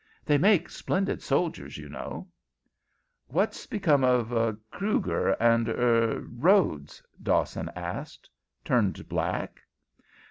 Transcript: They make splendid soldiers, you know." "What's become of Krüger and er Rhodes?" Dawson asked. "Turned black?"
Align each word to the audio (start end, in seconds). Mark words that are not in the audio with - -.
They 0.25 0.39
make 0.39 0.67
splendid 0.71 1.21
soldiers, 1.21 1.77
you 1.77 1.87
know." 1.87 2.27
"What's 3.27 3.67
become 3.67 4.03
of 4.03 4.29
Krüger 4.73 5.37
and 5.39 5.69
er 5.69 6.25
Rhodes?" 6.27 7.03
Dawson 7.21 7.69
asked. 7.75 8.27
"Turned 8.65 9.07
black?" 9.07 9.61